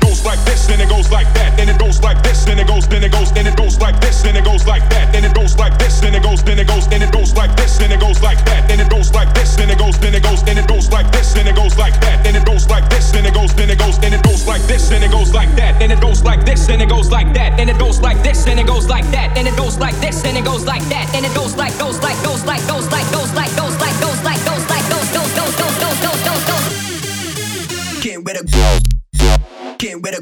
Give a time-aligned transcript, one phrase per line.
[0.00, 2.66] Goes like this, then it goes like that, then it goes like this, then it
[2.66, 5.24] goes, then it goes, then it goes like this, then it goes like that, then
[5.24, 7.76] it goes like this, then it goes, then it goes, then it goes like this,
[7.78, 10.22] then it goes like that, then it goes like this, then it goes, then it
[10.22, 12.88] goes, then it goes like this, then it goes like that, then it goes like
[12.88, 15.32] this, then it goes, then it goes, then it goes like this, then it goes
[15.32, 18.00] like that, then it goes like this, then it goes like that, then it goes
[18.00, 20.32] like this, then it goes like that, then it goes like it goes
[21.56, 22.99] like goes like goes like goes like
[30.02, 30.20] with a